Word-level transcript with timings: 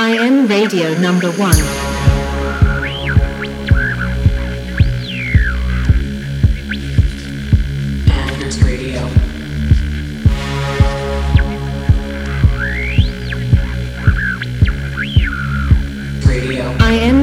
I 0.00 0.10
am 0.10 0.46
Radio 0.46 0.96
number 1.00 1.28
one. 1.32 1.56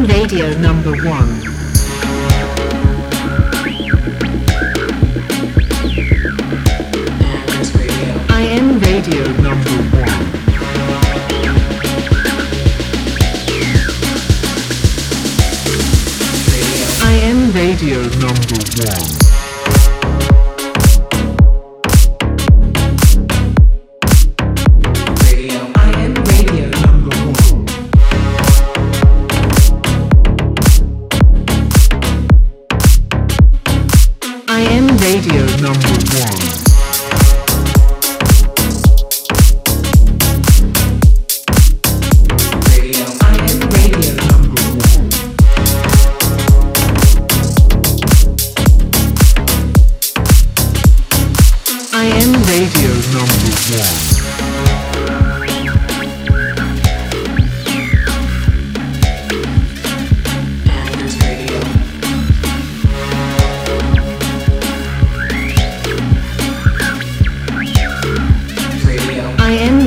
Radio 0.08 0.58
number 0.60 0.92
one. 1.06 1.30
I 8.30 8.42
am 8.58 8.80
radio 8.80 9.24
number 9.42 9.75
Radio 17.66 17.98
number 18.20 18.60
one. 18.78 20.06
I 34.48 34.62
am 34.70 34.88
Radio 35.00 35.46
number 35.60 35.90
one. 36.20 36.45
Radio 52.08 52.92
Number 53.14 53.54
One. 53.66 54.16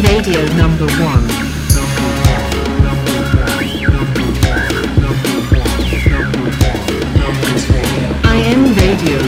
Radio 0.03 0.45
number 0.57 0.87
one. 0.87 1.25
I 8.25 8.37
am 8.53 8.75
radio 8.77 9.28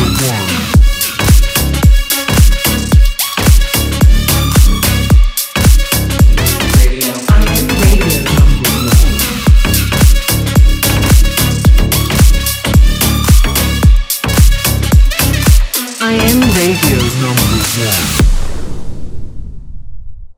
Radio 16.61 16.97
number 17.19 17.41
one. 17.41 18.30